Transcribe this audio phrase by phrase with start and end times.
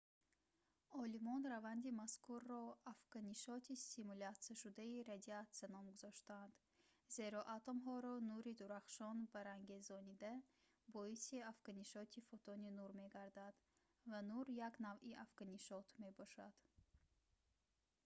[1.03, 2.61] олимон раванди мазкурро
[2.93, 6.53] «афканишоти стимулятсияшудаи радиатсия» ном гузоштаанд
[7.15, 10.33] зеро атомҳоро нури дурахшон барангезонида
[10.95, 13.55] боиси афканишоти фотони нур мегардад
[14.11, 16.55] ва нур як навъи афканишот мебошад